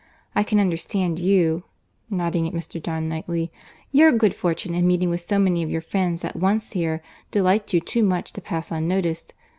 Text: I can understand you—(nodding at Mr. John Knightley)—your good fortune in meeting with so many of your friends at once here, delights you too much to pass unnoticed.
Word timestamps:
I 0.33 0.41
can 0.41 0.59
understand 0.59 1.19
you—(nodding 1.19 2.47
at 2.47 2.55
Mr. 2.55 2.81
John 2.81 3.07
Knightley)—your 3.07 4.11
good 4.13 4.33
fortune 4.33 4.73
in 4.73 4.87
meeting 4.87 5.11
with 5.11 5.21
so 5.21 5.37
many 5.37 5.61
of 5.61 5.69
your 5.69 5.79
friends 5.81 6.25
at 6.25 6.35
once 6.35 6.71
here, 6.71 7.03
delights 7.29 7.71
you 7.71 7.81
too 7.81 8.01
much 8.01 8.33
to 8.33 8.41
pass 8.41 8.71
unnoticed. 8.71 9.35